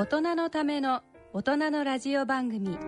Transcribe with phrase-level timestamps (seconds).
[0.00, 1.02] 大人のための
[1.34, 2.78] 大人のラジオ番組。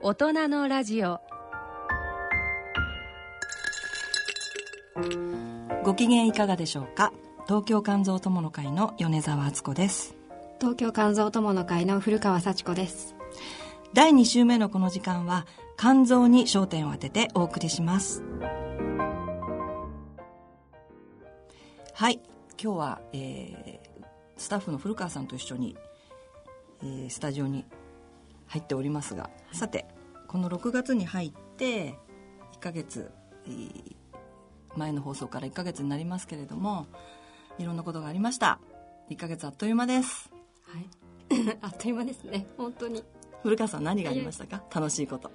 [0.00, 1.20] 大人のラジオ。
[5.84, 7.12] ご機嫌いかがでしょうか？
[7.46, 10.16] 東京肝臓友の会の米沢敦子です。
[10.58, 13.14] 東京肝臓友の会の古川幸子です。
[13.94, 15.46] 第2週目のこの時間は
[15.78, 18.24] 肝臓に焦点を当ててお送りします。
[21.94, 22.20] はい。
[22.60, 23.87] 今日は、えー、
[24.38, 25.76] スタッフの古川さんと一緒に、
[26.82, 27.66] えー、スタジオに
[28.46, 29.86] 入っておりますが、はい、さて
[30.26, 31.94] この6月に入って
[32.54, 33.10] 1ヶ月、
[33.46, 33.94] えー、
[34.76, 36.86] 前の放送から1ヶ月になりますけれども
[37.58, 38.60] いろんなことがありました。
[39.10, 40.30] 1ヶ月あっという間です。
[40.62, 41.58] はい。
[41.60, 42.46] あっという間ですね。
[42.56, 43.02] 本当に。
[43.42, 44.62] 古川さん何がありましたか？
[44.72, 45.30] 楽しいこと。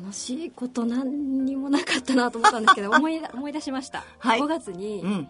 [0.00, 5.28] 楽しいこと何にもなかったなと思ったんですけど思い思い出しました、はい、5月に、うん、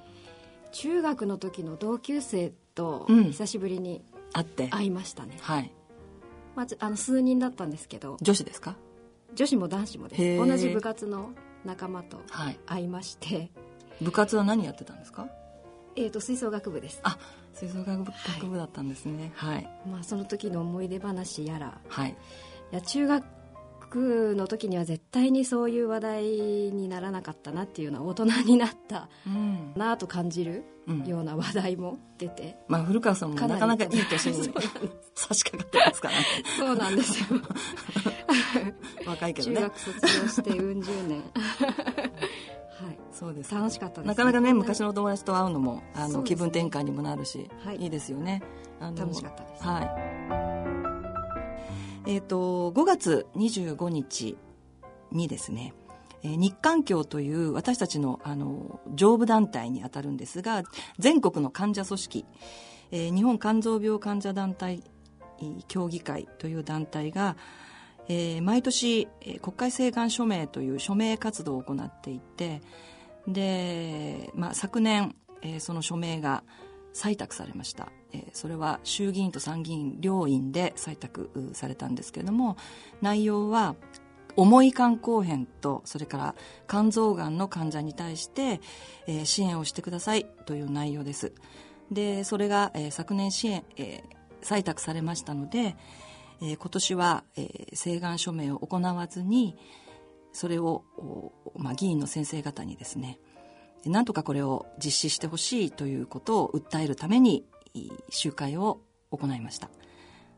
[0.73, 4.69] 中学の時の同級生と久しぶりに会って。
[4.69, 5.71] 会いましたね、はい、
[6.57, 8.77] まあ、あの数人だったんですけど女子ですか？
[9.35, 10.47] 女子も男子もです。
[10.47, 11.31] 同じ部活の
[11.65, 12.19] 仲間と
[12.67, 13.51] 会いまして、はい、
[14.03, 15.29] 部活は何やってたんですか？
[15.95, 17.01] えーと、吹奏楽部です。
[17.03, 17.19] あ
[17.53, 19.33] 吹奏楽部だったんですね。
[19.35, 22.15] はい、まあ、その時の思い出話やら、はい、い
[22.75, 23.25] や中学
[23.99, 29.09] の時には絶対にそういう話題にならなかったなっていうのは大人になった
[29.77, 30.65] なと感じる
[31.07, 34.53] ような話題も出て、うん、まあ、古川さんもなかなかいい年に
[35.15, 36.27] 差し掛かってますからね。
[36.59, 37.41] そうなんですよ。
[39.07, 39.57] 若いけどね。
[39.57, 41.19] 中学卒業してうん十年。
[41.19, 42.99] はい。
[43.13, 43.55] そうです。
[43.55, 48.43] 楽しかったです、なかなかね昔のお友達と会うのもあの、気分転換にもなるし、はい、いいですよね。
[48.81, 49.65] 楽しかったです。
[49.65, 49.83] は
[50.49, 50.52] い
[52.07, 54.37] え、ー、と、5月25日
[55.13, 55.75] にですね、
[56.25, 60.63] 日韓協という私たちのあの上部団体にあたるんですが
[60.99, 62.25] 全国の患者組織、
[62.93, 64.85] えー、日本肝臓病患者団体
[65.67, 67.37] 協議会という団体が、
[68.09, 69.09] えー、毎年、
[69.41, 72.63] 国会請願署名という署名活動を行っていて
[73.27, 76.45] で、まあ、昨年、えー、その署名が
[76.95, 82.57] 採択されました、えー、それは衆議院と参議院両院で採択されたんですけれども
[83.01, 83.77] 内容は
[84.37, 86.35] 重い肝硬変とそれから
[86.69, 88.61] 肝臓がんの患者に対して、
[89.07, 91.33] えー、支援をしてくださいという内容です。
[91.91, 95.77] でそれが、えー、昨年支援、えー、採択されましたので、
[96.41, 99.57] えー、今年は、えー、請願署名を行わずに
[100.33, 100.85] それを、
[101.57, 103.19] まあ、議員の先生方にですね
[103.87, 107.45] なんとかこれを実施してほしいということを訴えるために
[108.11, 109.69] 集会を行いました。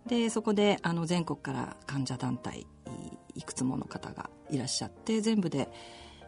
[0.07, 2.67] でそこであの全国から患者団体
[3.35, 5.69] いくつもの方がいらっしゃって全部で、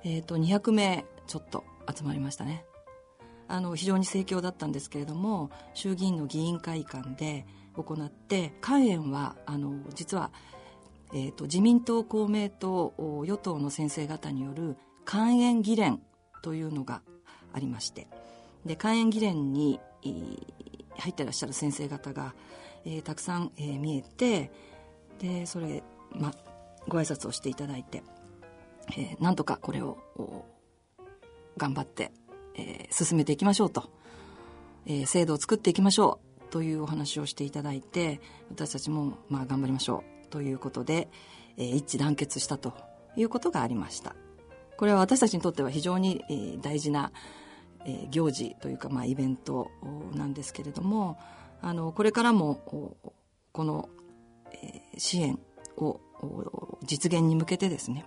[0.03, 2.65] えーと、200名ちょっと集まりましたね。
[3.49, 10.33] あの非常に盛況だったんですけれども衆議院の議員会館で行って肝炎はあの実は、
[11.13, 12.93] えーと自民党公明党
[13.25, 16.01] 与党の先生方による肝炎議連
[16.47, 17.03] というのが
[17.53, 18.07] ありまして
[18.65, 19.81] で肝炎議連に
[20.97, 22.35] 入ってらっしゃる先生方が、
[22.85, 24.53] えー、たくさん、えー、見えて
[25.19, 26.33] でそれ、ま、
[26.87, 28.05] ご挨拶をしていただいて、
[28.97, 29.99] えー、なんとかこれを
[31.57, 32.13] 頑張って、
[32.55, 33.91] えー、進めていきましょうと、
[34.87, 38.21] えー、制度を作っていきましょうというお話をしていただいて
[38.51, 41.09] 私たちも、まあ、頑張りましょうということで、
[41.57, 42.73] えー、一致団結したと
[43.17, 44.15] いうことがありました。
[44.77, 47.13] これは私たちにとっては非常に、大事な、
[47.85, 49.71] えー、行事というか、まあ、イベント
[50.15, 51.19] なんですけれども
[51.63, 52.57] あのこれからも
[53.53, 53.89] この、
[54.53, 55.39] えー、支援
[55.77, 56.01] を
[56.85, 58.05] 実現に向けてですね、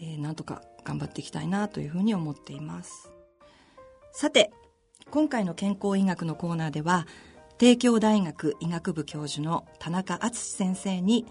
[0.00, 3.10] えー、なんとか頑張っていきたいなというふうに思っています。
[4.12, 4.52] さて
[5.10, 7.06] 今回の健康医学のコーナーでは
[7.58, 11.26] 帝京大学医学部教授の田中敦先生に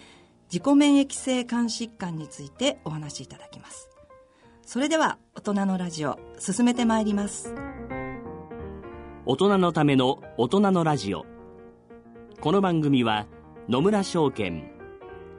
[0.54, 3.90] 自己免疫性肝疾患についてお話しいただきます。
[4.62, 7.56] それでは大人のラジオ進めてまいります。
[9.26, 11.26] 大人のための大人のラジオ。
[12.40, 13.26] この番組は
[13.68, 14.70] 野村証券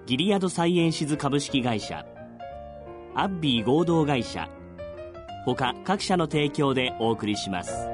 [0.06, 2.04] ギリアドサイエンシズ株式会社
[3.14, 4.50] アッビー合同会社
[5.46, 7.93] 他各社の提供でお送りします。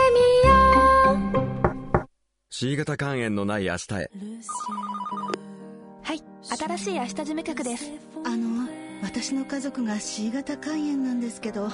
[2.61, 4.11] C 型肝炎のない明日へ。
[6.03, 7.91] はい新しい明日事務局です。
[8.23, 8.69] あの
[9.01, 11.67] 私の家族が C 型肝炎なんですけど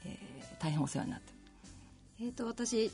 [0.04, 1.32] えー、大変お世話になって。
[2.20, 2.92] えっ、ー、と私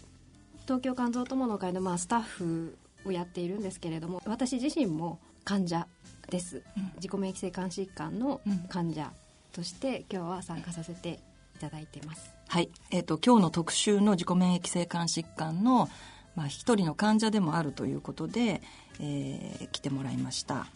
[0.62, 5.86] 東京肝臓友の会のまあスタッフをやっているんですけれども私自身も患者
[6.30, 9.12] です、うん、自己免疫性肝疾患の患者
[9.52, 11.20] として今日は参加させて
[11.56, 12.32] いただいてます。
[12.48, 15.88] はい、えーと、今日の特集の自己免疫性肝疾患の、
[16.34, 18.62] まあ、一人の患者でもあるということで、
[18.98, 20.66] えー、来てもらいました。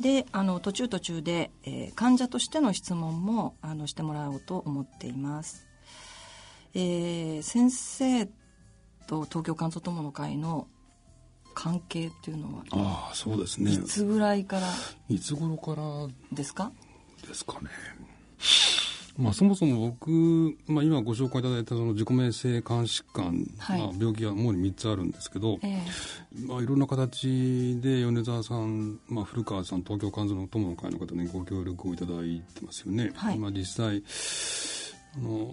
[0.00, 5.66] であの途中途中で、えー、患者としての質問もあのしてもらおうと思っています、
[6.74, 8.26] えー、先生
[9.06, 10.68] と東京肝臓友の会の
[11.60, 13.72] 関係っていうのはああそうですね。
[13.72, 14.68] いつぐらいから？
[15.08, 15.82] いつ頃から？
[16.30, 16.70] ですか？
[17.26, 17.68] ですかね。
[19.18, 33.10] まあ、そもそも僕、まあ、今ご紹介いただいたその自己免疫性肝疾患、はい、まあ、病気は主に3つあるんですけど、えー、まあ、いろんな形で米沢さん、まあ、古川さん東京肝臓の友の会の方にご協力をいただいてますよね。
[33.16, 34.04] はい、まあ、実際
[35.16, 35.52] あの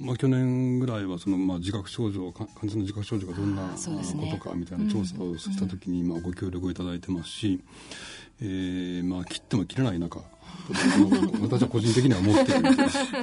[0.00, 7.60] まあ、去年ぐらいはその、まあ、自覚症状患者の自覚症状がどんなことかみたいな調査をしたときに、まあ、ご協力をいただいてますし、
[8.40, 10.20] えーまあ、切っても切れない中
[11.40, 12.62] 私は個人的には思ってる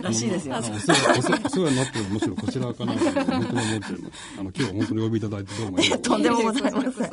[0.02, 0.56] らしいですよ。
[0.60, 7.12] お世話になってるむしろこちらかなと本当に思ってるあの今日は本当にお呼びいただいてどうも とんでもございません。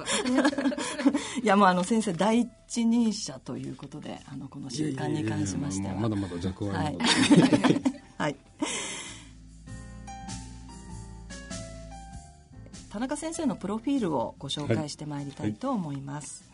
[1.42, 8.00] いやもうあの先生第一人者ということであのこの習慣に関しましてはまだまだ弱はあるので。
[8.18, 8.36] はい。
[12.90, 16.44] 田中先生のプロフィールをご紹介してまいりたいと思います。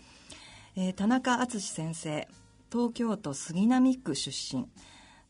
[0.76, 2.28] はい、えー、田中敦先生
[2.70, 4.66] 東京都杉並区出身。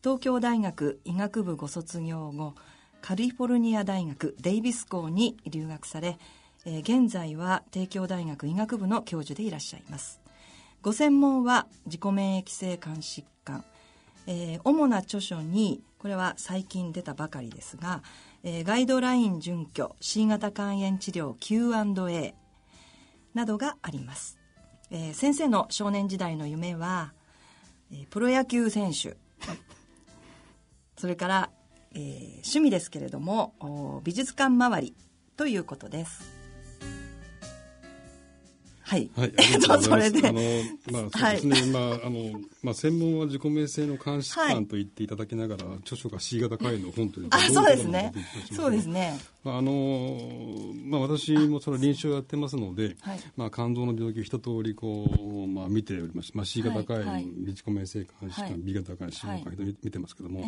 [0.02, 2.54] 東京大学医学部ご卒業後
[3.00, 6.18] カリフォルニア大学デイビス校に留学され、
[6.64, 10.20] えー、現在は帝京大学医学部の教授でいらっしゃいます。
[10.82, 13.64] ご専門は自己免疫性肝疾患、
[14.26, 18.02] えー、主な著書にこれは最近出たばかりですが、
[18.48, 22.34] えー、ガイドライン準拠 C 型肝炎治療 Q&A
[23.34, 24.38] などがあります、
[24.92, 27.12] えー、先生の少年時代の夢は
[27.92, 29.16] えプロ野球選手
[30.96, 31.50] それから、
[31.92, 34.94] えー、趣味ですけれども美術館周り
[35.36, 36.35] ということです。
[38.86, 39.10] はい。
[39.16, 39.32] はい。
[39.36, 39.94] ありがとうござ。
[39.96, 40.40] あの、
[40.92, 41.60] まあ、そうですね。
[41.60, 48.12] はい、まあ、あの、まあ、専門は自己命性の監視官と言っていただきながら、はい、著書が C 型肝炎の本というあ、そうですね。
[48.52, 49.18] そうですね。
[49.42, 56.30] まあ、あの、まあ、私もその臨床やってますので、はい、まあ、肝臓の病気一通り、こう、まあ、見ております。
[56.34, 60.46] まあ、C 型肝炎、はい、自己命性監視官、B 型肝炎、C 型肝炎見てますけども、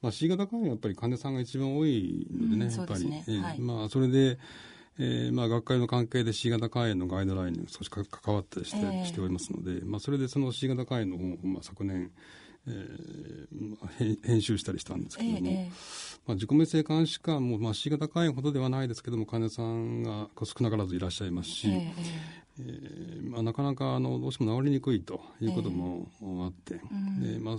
[0.00, 3.10] まあ、C 型肝炎はやっぱり患者さんが一番多いのでね、やっぱり。
[3.10, 3.24] ね、
[3.58, 4.38] まあ、それで、
[4.98, 12.12] えーまあ、学会の関係で C 型肝炎のガイドラインに少し関わったりしてえー、しておりますので、まあ、それでその C 型肝炎の本を、まあ、昨年、
[12.68, 15.66] えー、編集したりしたんですけども、えー、
[16.26, 23.30] まあ、自己免性肝疾患も、まあ、C 型肝炎ほどではないですけども患者さんが少なからずいらっしゃいますし、えーえー。
[23.30, 26.08] まあ、なかなかあのどうしても治りにくいということも
[26.44, 27.56] あって、えー、でまあ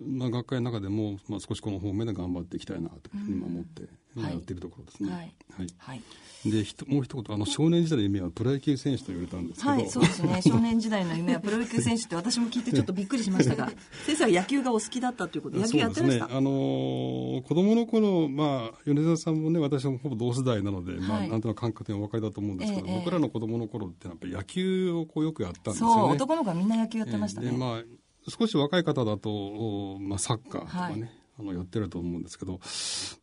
[0.00, 3.82] まあ、学会の中でも、まあ、少しこの方面で頑張っていきたいなというふうに思って、
[4.16, 5.12] やっているところですね。
[5.12, 5.66] はい、はい。
[5.78, 6.02] はい。
[6.44, 10.40] でもう一言あの少年時代の夢はプロ野球選手と言われたんですけど、はい、そうですね。
[10.46, 13.72] 少年時代の夢はプロ野球選手って私も聞いてちょっとびっくりしましたが。
[14.06, 25.94] 先生は野球がお好きだったということで野球やってました、ね、あのー、子供の頃、まあ、米沢さんもね私もほぼ同世代なので、まあ、なんとなく感覚的にお分かりだと思うんですけど、えー、僕らの子供の頃ってやっぱり野球をこうよくやったんですよね。
[25.94, 27.84] そう男の子はみんな野球やってましたね、えー、まあ
[28.28, 32.60] 少し若い方だと、まあ、サッカーとかね、あのやってると思うんですけど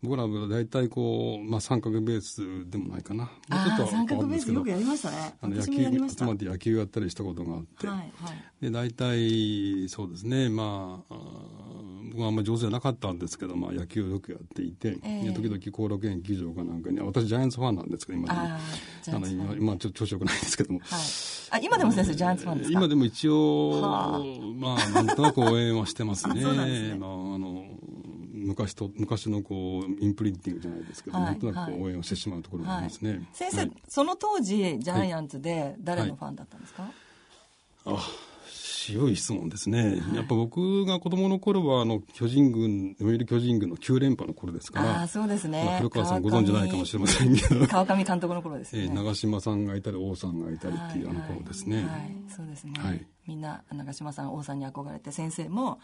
[0.02, 3.30] 僕らは大体こう、まあ、三角ベースでもないかな。
[3.50, 5.36] ああ三角ベースよくやりましたね。
[5.42, 5.74] あの野球
[6.10, 8.10] 集まって野球やったりしたことがあって、はいはい、
[8.62, 11.16] で大体そうですねまあ
[12.12, 18.60] 僕はあんまり上手じゃなかったんですけど、まあ、野球をよくやっていて、えー、時々後楽園球場かなんかに私ジャイアンツファンなんですけど今でもあ
[19.20, 21.00] の今今ちょっと調子よくないんですけども、はい、
[21.52, 22.78] あ今でも先生ジャイアンツファンですか？
[22.78, 23.82] 今でも一応
[24.58, 26.36] まあなんとなく応援はしてますね。
[26.36, 27.35] ね、まあ、
[28.56, 36.90] 昔と昔のこうインプリンティングじゃないですけど、はい、なんとなく応援をしてしまうところがありますね、はい、先生、その当時ジャイアンツで誰のファンだったんですか、
[37.86, 38.10] あ
[38.48, 47.66] 強い質問ですね、やっぱ僕が子供の頃はあの巨人軍読売巨人軍の9連覇の頃ですからあそうですね、古川さんご存じないかもしれませんけど。
[47.68, 55.80] 川上監督の頃ですね、 えー、長嶋さんがいたり王さんがいたりっていうあの頃ですね、はい、はい、そうですね、はい、みんな長嶋さん王さんに憧れて先生も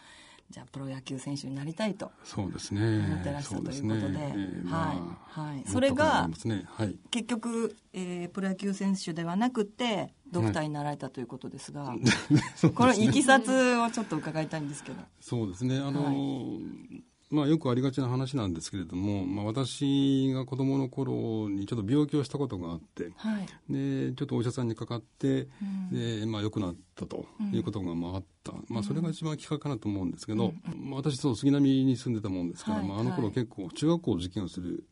[0.52, 2.98] じゃあプロ野球選手になりたいとそうですね。
[3.06, 4.34] 思ってらっしゃるということで、ね。
[4.36, 6.64] えー、はい、はい、それが、ね。
[6.66, 12.00] はい、結局、えー、プロ野球選手ではなくてドクターになられたということですが、はい、
[12.74, 15.02] このいきさつをちょっと伺いたいんですけど。
[15.20, 15.78] そうですね。
[15.78, 25.48] あの、はいまあ、よくありがちな話なんですけれども、まあ、私が子供の頃にちょっと病気をしたことがあって、はい、でちょっとお医者さんにかかって、
[25.90, 34.84] うん、でまあ、良くなったということがまああった、うん、まあ、それが一番きっかけかなと思うんですけど、うん、まあ、私そう杉並に住んでたもんですから、はい、まあ、あの頃結構中学校受験をする、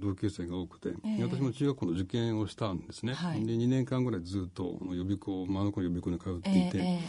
[0.00, 7.00] 同級生が多くて、えー、私も中学校の受験をしたんですね、はい、で2年間ぐらいずっと予備校、まあ、あの頃予備校に通っていて、え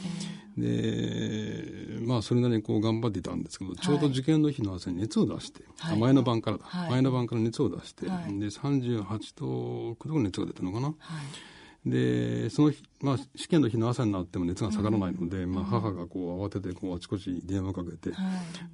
[0.58, 9.04] ー、でまあそれなりにこう頑張っていたんですけど、ちょうど受験の日の朝に熱を出して、はい、前の晩からだ、はい、前の晩から熱を出して、はい、で38
[9.36, 10.94] 度9度熱が出たのかな、
[11.90, 18.12] でその日、まあ、試験の日の朝になっても熱が下がらないので、うん、まあ、母がこう慌ててこうあちこち電話をかけて、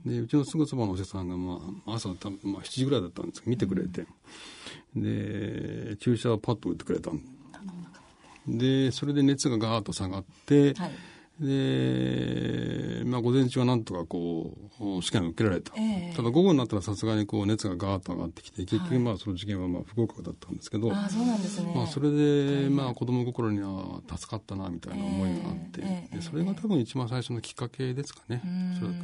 [0.05, 4.05] でうちのすぐそばのお医者さんが、まあ、朝た、まあ、7時ぐらいだったんですけど見てくれて、
[4.95, 5.03] うん、
[5.89, 7.11] で注射をパッと打ってくれた
[8.47, 10.91] でそれで熱がガーッと下がって、はい
[11.39, 28.41] で、まあ、午前中はなんとかこう試験を受けられた、えー、ただ午後になったらさすがにこう熱がガーッと上がってきて結局まあその受験はまあ不合格だったんですけど、はい、あそうなんですね、まあ、それでまあ子供心には助かったなみたいな思いがあって、えー、でそれが多分一番最初のきっかけですかね
[28.75, 28.95] おそらく。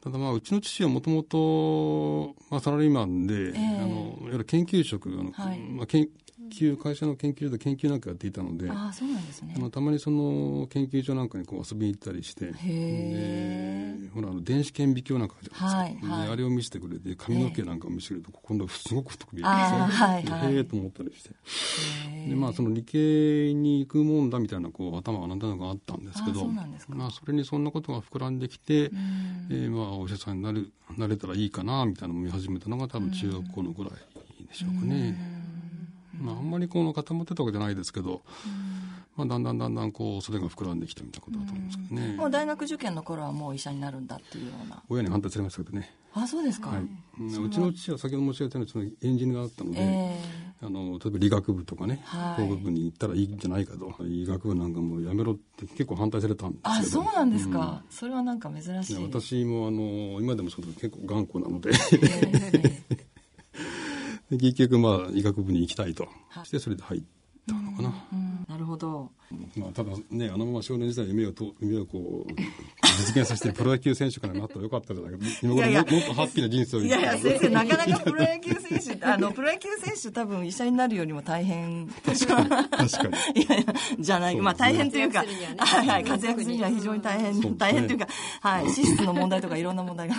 [0.00, 6.08] ただまあうちの父はもともとサラリーマンで、えー、あのいわゆる研究職あの、はい、まあ、研
[6.48, 9.54] 究会社の研究所で研究なんかやっていたのであそうなんですね。
[9.56, 21.30] あのたまにその研究所なんかにこう遊びに行ったりしてでほらあの電子顕微鏡なんかあるじゃないですか、はいはい、あれを見せてくれて髪の毛なんかを見せると今度はすごく太く見えて、はいはい、へえと思ったりして。
[22.28, 26.46] でまあその理系に行くもんだみたいなこう頭がなんとなくあったんですけど
[26.88, 28.90] まあ、それにそんなことが膨らんできて、
[29.50, 33.92] えー、まあお医者さんになるなれたらいいかなみたいなのを見始めたのが多分中学校のぐらい
[34.46, 35.37] でしょうかね。
[36.20, 38.22] まあ、あんまりこの固まってたわけじゃないですけど、
[39.16, 44.82] まあ、だんだんだんだんこうそれが膨らんできたみたいなことだと思うんですけどね、もう大学受験の頃はもう医者になるんだっていうような。
[44.88, 45.94] 親に反対されましたけどね。
[46.14, 46.80] あそうですか、はい、
[47.22, 53.94] うちの父は先ほど申し上げたようにエンジニアだったので、えー、あの例えば理学部とかね、はい、工学部に行ったらいいんじゃないかと。
[54.04, 56.74] 医学部なんかもうやめろって結構反対されたんですけど。
[56.74, 58.96] あそうなんですか、うん、それはなんか珍しい。
[58.96, 63.07] 私もあの今でもそう結構頑固なので、えーで
[64.30, 66.08] 結局まあ医学部に行きたいと。
[66.44, 67.02] してそれで入っ
[67.46, 67.94] たのかな。
[68.48, 69.10] なるほど。
[69.56, 72.32] まあただねあのまま少年時代夢をと夢をこう
[72.98, 75.18] 実現させてプロ野球選手からなったらよかったじゃないか。
[75.42, 82.76] 今頃もっとハッピーな人生をいやいや先生なかなかプロ野球選手あのプロ野球選手多分医者になるよりも大変確かに確か
[83.34, 83.42] に。
[83.42, 85.24] いやいやじゃない、まあ大変というか
[85.58, 88.08] はいはい活躍するには非常に大変、ね、大変というか
[88.40, 90.14] はい資質の問題とかいろんな問題が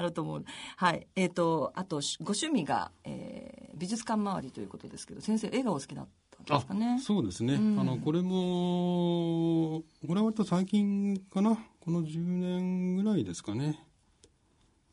[0.00, 0.44] あると思う。
[0.76, 1.06] はい。
[1.14, 6.08] えっ、ー、と、あと、ご趣味が、えー、美術館周りということですけど、先生、絵がお好きだっ
[6.46, 6.98] たんですかね？
[7.00, 7.54] そうですね。
[7.54, 11.58] うん、あの、これも、これは割と最近かな？
[11.80, 13.78] この10年ぐらいですかね。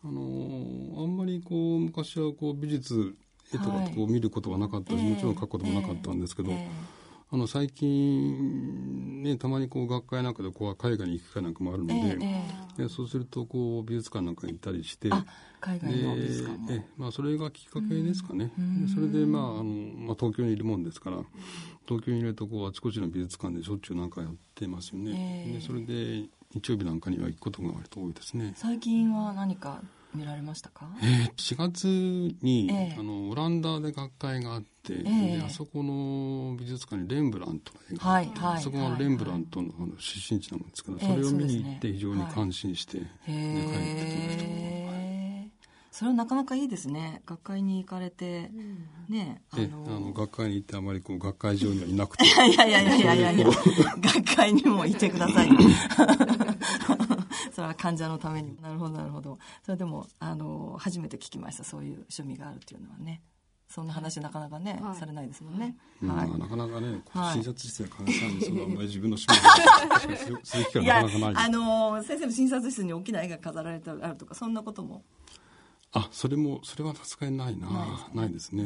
[0.04, 0.22] あの、
[1.02, 3.16] あんまりこう、昔はこう、美術、
[3.54, 6.52] 絵とかこう見ることはなかったし、もちろん描くこともなかったんですけど、
[7.30, 12.18] あの最近、ね、たまにこう学会なんかでこう海外に行く機会なんかもあるので、
[12.80, 15.10] えー、そうするとこう美術館なんかに行ったりして
[15.60, 18.54] 海外の美術館も、えまあ、それがきっかけですかね。
[18.94, 21.18] それで、まああのまあ、東京にいるもんですから
[21.86, 28.54] 東京にいるとこうあちこちの美術館でしょっちゅうなんかやってますよね、えー、でそれで日曜日なんかには行くことが割と多いですね。
[28.56, 29.82] 最近は何か
[30.14, 31.86] 見られましたか、えー、4月
[32.42, 43.32] に、えー、あのオランダで学会があって、えー、あそこの美術館にレンブラントの絵があって、はいはい、そこがレンブラントのあの出身地なんですけど、それを見に行って非常に感心して、え。
[43.32, 44.58] ー、ね、帰ってきました。
[45.98, 47.24] それはなかなかいいですね。
[47.26, 48.52] 学会に行かれて、
[49.10, 52.24] ねあのあの学会に行ってあまりこう学会場にはいなくて。
[52.24, 53.48] いやいやいやいやいやいや
[54.00, 55.50] 学会にもいてください
[57.58, 63.24] それは患者のためになるほどなるほどそれでもあの初めて聞きましたそういう趣味があるっていうのはね
[63.68, 65.76] そんな話なかなかね、はい、されないですもんね。
[66.06, 67.02] はい、なかなかね、
[67.34, 69.26] 診察室で患者さんにそのあんまり自分の趣
[70.30, 71.46] 味を する機会なかなかない。
[71.48, 75.04] あの先生の診察室に大きな絵が飾られてあるとかそんなことも？
[75.92, 78.64] あ、それもそれはさすがにないな、ないですね。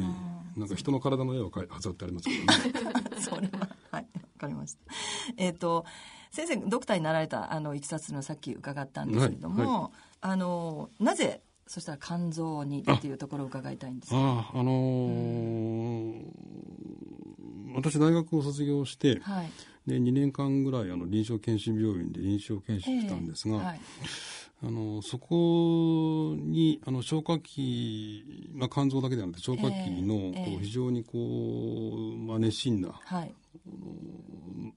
[0.56, 3.18] なんか人の体の絵は飾ってありますけどね。
[3.18, 4.80] それははい、わかりました。
[5.38, 5.86] えっ、ー、と。
[6.32, 9.90] 先生ドクターになられたあのいきさつのさっき伺ったんですけれども、はいはい、
[10.22, 14.70] あのなぜそしたら肝臓にっていうところを伺いたいんですああのーう
[17.70, 19.50] ん、私大学を卒業して、はい、
[19.86, 23.80] で2年間ぐらいあの臨床検診病院で臨床検診したんですが、えーはい。
[24.64, 28.24] あのそこにあの消化器、
[28.54, 33.34] まあ、肝臓だけではなくて消化器のこう非常にこう、まあ、熱心な、はい、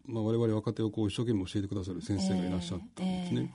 [0.08, 3.54] まあ、我々若手をこう一生懸命教えてくださる先生がいらっしゃったんですね。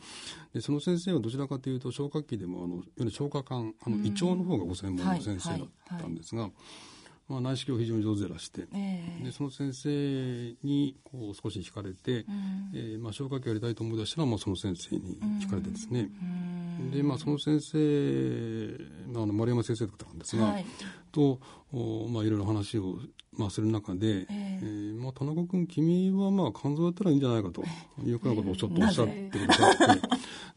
[0.53, 5.69] えー、でその先生はどちらかというと消化器でもあのいわゆる消化管あの胃腸の方がご専門の先生だっ
[6.01, 6.43] たんですが。
[6.43, 7.01] はいはいはい。
[7.31, 9.89] まあ、内視鏡非常に上手でらして、えー、でその先生
[10.65, 16.11] にこう少し惹かれて、うん、えー、まあ、消化器やりたいと思い出したら、まあ、その先生に惹かれてですね、
[16.81, 18.77] うん、で、まあ、その先生、
[19.13, 20.67] まあ、あの丸山先生だったんですが、はい、
[21.13, 21.39] と
[21.73, 22.99] お、まあ、いろいろ話を、
[23.41, 27.65] まあ、する中で、えー、えー、まあ、田中君君はまあ肝臓やったらいいんじゃないかと
[28.05, 30.03] いうふうなことをちょっとおっしゃってくださって。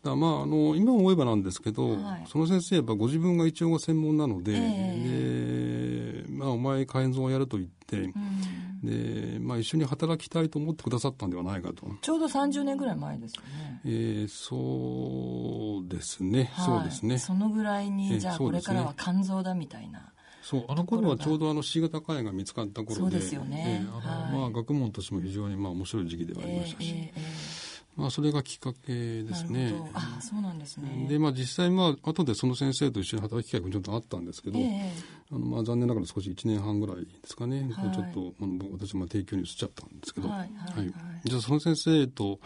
[0.04, 11.88] だまあ、あの今思えばなんですけど、はい、その先生やっぱご自分が一応が専門なので、えー、でまあ、お前肝臓をやると言って、うん、でまあ、一緒に働きたいと思ってくださったんではないかと。
[12.02, 17.18] ちょうど30年ぐらい前ですよね、えー、そうですね、はい、そうですね。
[17.18, 20.13] そのぐらいにじゃあこれからは肝臓だみたいな、
[20.44, 29.72] そうあの頃はちょうどあの C 型肝炎が見つかった頃でですよね、えーあの、はい、まあ、学問としても非常にまあ面白い時期ではありましたし、えーえーまあ、それがきっかけですね。
[29.94, 31.06] あそうなんですね。
[31.08, 42.40] で、まあ、実際、まあ、後でその先生と一緒に働く機会もちょっとあったんですけど、えー、あのまあ、残念ながら少し1年半ぐらいですかね、はい、ちょっとあの私も提供に移っちゃったんですけど、はいはいはい、じゃあその先生と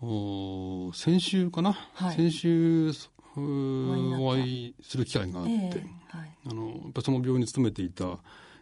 [0.00, 2.92] お先週かな、はい、先週
[3.36, 8.18] お会いする機会があって、えーはい、あのやっぱその病院に勤めていた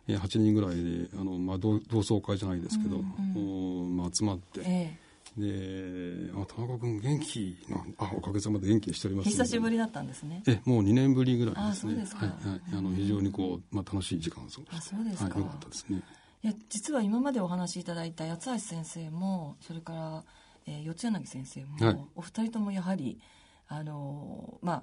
[0.07, 4.61] 8人ぐらいであの、まあ、同窓会じゃないですけど、うんうん、まあ、集まって。
[4.65, 9.31] えーで、あ、田中君元気な、あ、おかげさまで元気にしております。
[9.31, 10.43] 久しぶりだったんですね。
[10.49, 11.71] え、もう2年ぶりぐらいですね。
[11.71, 12.27] あ、そうですか。
[12.27, 14.77] はい、はい、あの、非常にこう、まあ、楽しい時間を過ごして。
[14.77, 15.25] あ、そうですか。
[15.25, 16.03] はい、よかったですね。
[16.43, 20.25] いや、実は今までお話しいただいた八橋先生も、それから、
[20.67, 23.21] えー、四柳先生も、はい、お二人ともやはり、
[23.69, 24.83] あの、まあ、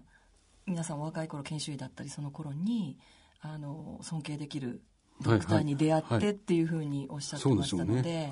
[0.67, 2.97] 皆さん若い頃研修医だったり、その頃に、
[3.41, 4.81] あの、尊敬できる
[5.21, 8.31] ドクターに出会ってっていうふうにおっしゃってましたので、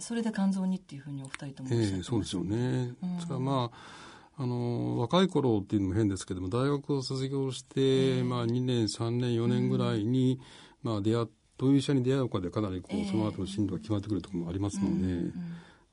[0.00, 2.56] それで肝臓にっていうふうにお二人ともおっしゃってました、えー、そうですよね。
[3.02, 4.08] うん、それはまあ
[4.40, 10.38] あの若い頃っていうのも変ですけども大学を卒業して、えー、まあ、2年3年4年ぐらいに、
[10.84, 11.26] うん、まあ、出会
[11.58, 15.32] どういう医者に出会うかでかなりこう、その後の進路が決まってくるところもありますので、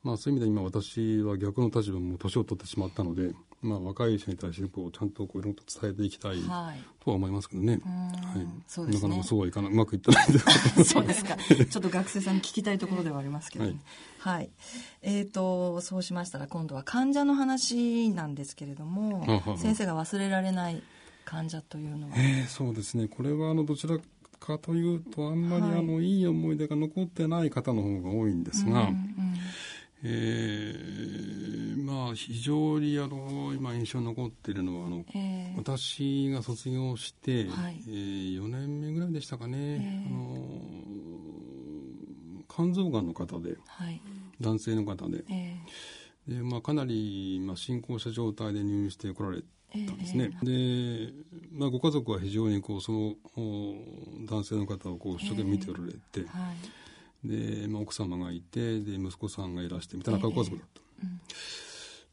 [0.04, 6.36] まあ、そういう意味で今私は逆の立場も年を取ってしまったので、まあ、若い人に対してこうちゃんとこういろいろと伝えていきたい
[7.00, 7.80] とは思いますけどね。
[7.84, 11.36] はい、そうですねなかなかそうはいかなうまくいってないそうですか。
[11.36, 13.80] ちょっと学生さんに聞きたいところではありますけど、ね、
[14.18, 14.50] はい、はい。
[15.02, 20.82] えっ、ー、とそうしましたら今度は患者の話なんですけれども、先生が忘れられない
[21.24, 22.14] 患者というのは？
[22.16, 23.08] えー、そうですね。
[23.08, 23.98] これはあのどちら
[24.38, 28.82] かというとあんまりあの、い、い思い出が残ってない方の方が多いんですが。
[28.82, 29.36] うんうん
[30.02, 40.36] えー、まあ非常にあの今印象に残っているのはあの、えー、私が卒業して、はい、えー、4年目ぐらいでしたかね、えー、あの
[42.48, 44.00] 肝臓がんの方で、はい、
[44.40, 45.24] 男性の方で。
[45.30, 49.42] えー、でまあ、かなり、まあ、進行した状態で入院してこられ
[49.86, 50.30] たんですね。
[50.42, 51.12] で、
[51.52, 53.14] まあ、ご家族は非常にこうその
[54.26, 56.56] 男性の方をこう一生懸命見ておられて、はい、
[57.26, 60.80] で、まあ、奥様がいてで息子さんがいらしてみたいなご家族だった。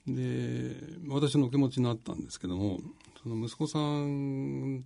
[0.07, 0.75] で
[1.07, 2.79] 私のお気持ちになったんですけども
[3.21, 4.83] その息子さん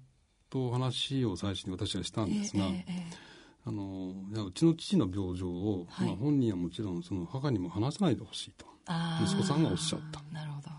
[0.50, 8.66] と話を最初に私はしたんですが、えーえー、あのうちの父の病状を、はい、まあ、本人はもちろんその母にも話さないでほしいと
[9.24, 10.22] 息子さんがおっしゃった。
[10.32, 10.70] なるほど。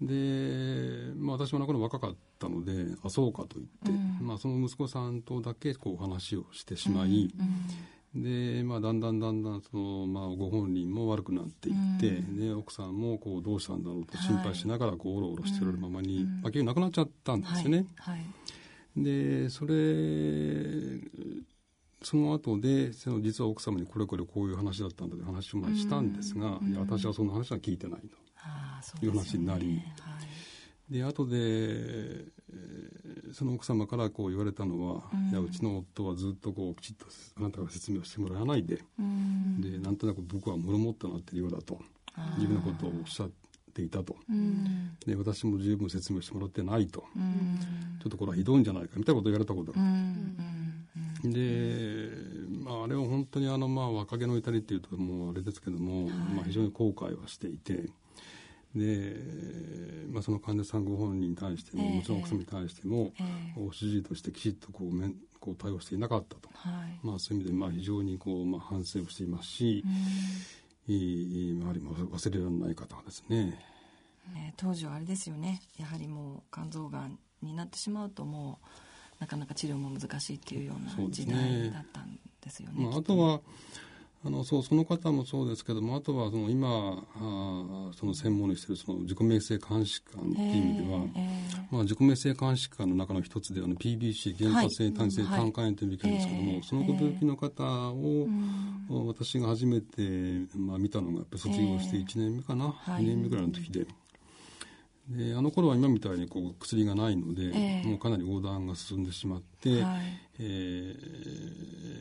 [0.00, 7.30] で、まあ、私もなかなか若かったのであそうかと言って、うん、まあ、その息子さんとだけこう話をしてしまい、うんうん、
[8.16, 17.86] で、まあ、だんだんだんだんその、まあ、ご本人も悪くなっていって、で奥さんもこうどうしたんだろうと心配しながらこうおろおろしてるままに、まあ、結局亡くなっちゃったんですよね。
[17.96, 18.18] はい。
[18.18, 18.26] はい。
[18.96, 19.76] でそれ
[22.02, 28.00] その後でその実は奥様にこれこれこういう話だったんだという話をしたんですが、いや私はその話は聞いてない
[29.00, 29.82] という話になり、
[30.90, 37.06] で後で、えー、その奥様からこう言われたのは、いやうちの夫はずっとこうきちっと
[37.38, 38.76] あなたが説明をしてもらわないで、
[39.58, 41.80] でなんとなく僕はモ持ってなってるようだと。
[42.38, 43.30] 自分のことをおっしゃっ
[43.74, 44.16] ていたと、
[45.06, 49.78] で私も十分説明してもらってないと、ちょっとこれはひどいんじゃないかみたいなことを言われたことが、
[51.22, 52.08] で、
[52.64, 57.90] まあ、あれは本当にあの、まあ、若気の至りっていうともうあれですけども、はい、まあ、非常に後悔はしていて。
[58.76, 59.16] で、
[60.10, 69.84] まあ、その患者さんご本人に対しても、えー、もちろん奥様に対しても、えー、主治医としてきちっとこうめんこう対応していなかったと、はい、まあ、そういう意味でまあ非常にこう、まあ、反省をしていますし、
[70.88, 73.58] うん、いい周りも忘れられない方がですね、
[74.34, 75.60] ね、当時はあれですよね。
[75.78, 82.80] やはりもう肝臓がんになってしまうともうなかなか治療も難しいっていうような時代だったんですよね。
[82.80, 83.40] ねまあ、あとは
[84.26, 98.26] あのそうその方もそうですけどもあとはその今あその専門にしているその自己免疫性肝疾患っていう意味では、えー、まあ、自己免疫性肝疾患の中の一つであの PBC 原発性単性胆管炎という病気なんですけども、はい、その病気の方を、
[98.90, 100.02] えー、私が初めて、
[100.56, 103.86] まあ、見たのが卒業して1年目かな、えー、2年目ぐらいの時で。
[105.08, 110.00] であの頃は今みたいにこう薬がないので、えー、もうかなり横断が進んでしまって、はい、
[110.40, 110.94] え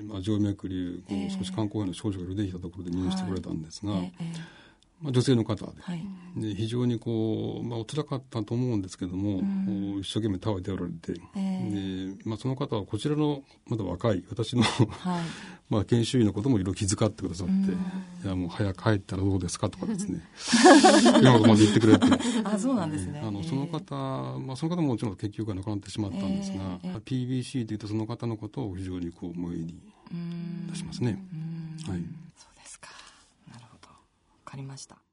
[0.01, 4.64] ー、まあ、静脈瘤こう少し肝硬変の症状が出てきたところで入院してくれたんですが、はいえー
[5.01, 6.01] まあ、女性の方ではい、
[6.37, 15.23] で非常にこう、まあ、お辛かったと思うんですけども、うん、一生懸命倒れておられて、えー、でまあ、その方はこちらのまだ若い私の、はい、
[15.69, 17.65] まあ、研修医のこともいろいろ気遣ってくださって「うん、
[18.23, 20.21] いやもう早く帰ったらどうですか?」とかですね。
[21.21, 22.05] 今のとまで言ってくれて。
[22.43, 23.95] あそうなんですね、あのその方、
[24.39, 29.75] まあ、その方ももちろん結局は亡くなってしまったんですが、えー、PBC というとその方のことを非常にこう思いに
[30.71, 31.23] 出しますね。
[31.87, 32.24] はい
[34.55, 35.04] かりました。